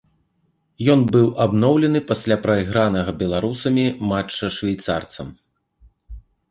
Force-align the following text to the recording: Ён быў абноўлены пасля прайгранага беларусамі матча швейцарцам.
Ён 0.93 1.03
быў 1.15 1.27
абноўлены 1.45 2.01
пасля 2.13 2.37
прайгранага 2.47 3.11
беларусамі 3.23 3.85
матча 4.15 4.47
швейцарцам. 4.61 5.27